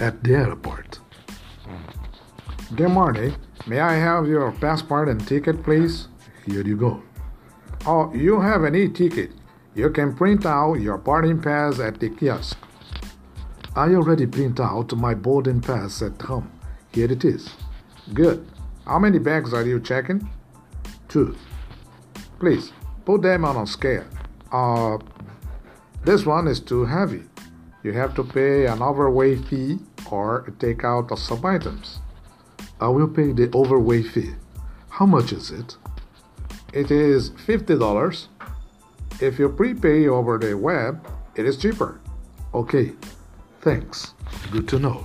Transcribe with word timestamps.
at 0.00 0.24
the 0.24 0.34
airport. 0.34 0.98
Good 2.74 2.88
morning. 2.88 3.36
May 3.66 3.80
I 3.80 3.94
have 3.94 4.26
your 4.26 4.52
passport 4.52 5.08
and 5.08 5.26
ticket, 5.26 5.62
please? 5.62 6.08
Here 6.46 6.66
you 6.66 6.76
go. 6.76 7.02
Oh, 7.86 8.12
you 8.14 8.40
have 8.40 8.64
an 8.64 8.74
e-ticket. 8.74 9.32
You 9.74 9.90
can 9.90 10.14
print 10.14 10.46
out 10.46 10.74
your 10.74 10.98
boarding 10.98 11.40
pass 11.40 11.78
at 11.78 12.00
the 12.00 12.10
kiosk. 12.10 12.58
I 13.76 13.94
already 13.94 14.26
print 14.26 14.58
out 14.58 14.92
my 14.96 15.14
boarding 15.14 15.60
pass 15.60 16.02
at 16.02 16.20
home. 16.22 16.50
Here 16.92 17.10
it 17.10 17.24
is. 17.24 17.50
Good. 18.14 18.46
How 18.86 18.98
many 18.98 19.18
bags 19.18 19.52
are 19.54 19.64
you 19.64 19.80
checking? 19.80 20.28
Two. 21.08 21.36
Please 22.38 22.72
put 23.04 23.22
them 23.22 23.44
on 23.44 23.56
a 23.56 23.66
scale. 23.66 24.04
Uh, 24.50 24.98
this 26.04 26.24
one 26.24 26.48
is 26.48 26.60
too 26.60 26.84
heavy. 26.84 27.24
You 27.82 27.92
have 27.92 28.14
to 28.16 28.24
pay 28.24 28.66
an 28.66 28.82
overweight 28.82 29.44
fee 29.46 29.78
or 30.10 30.52
take 30.58 30.84
out 30.84 31.10
of 31.10 31.18
some 31.18 31.44
items. 31.44 32.00
I 32.80 32.88
will 32.88 33.08
pay 33.08 33.32
the 33.32 33.50
overweight 33.54 34.08
fee. 34.08 34.34
How 34.90 35.06
much 35.06 35.32
is 35.32 35.50
it? 35.50 35.76
It 36.72 36.90
is 36.90 37.30
$50. 37.30 38.26
If 39.20 39.38
you 39.38 39.48
prepay 39.48 40.08
over 40.08 40.38
the 40.38 40.54
web, 40.54 41.06
it 41.34 41.46
is 41.46 41.56
cheaper. 41.56 42.00
Okay, 42.54 42.92
thanks. 43.60 44.14
Good 44.50 44.68
to 44.68 44.78
know. 44.78 45.04